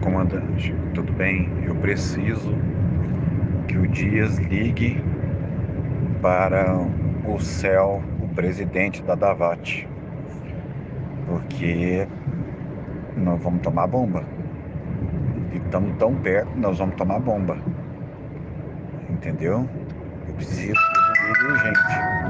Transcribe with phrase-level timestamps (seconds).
[0.00, 1.46] Comandante, tudo bem?
[1.62, 2.54] Eu preciso
[3.68, 5.02] que o Dias ligue
[6.22, 6.74] para
[7.28, 9.86] o céu, o presidente da Davat,
[11.26, 12.08] porque
[13.14, 14.24] nós vamos tomar bomba.
[15.52, 17.58] E estamos tão perto, nós vamos tomar bomba.
[19.10, 19.68] Entendeu?
[20.26, 20.99] Eu preciso.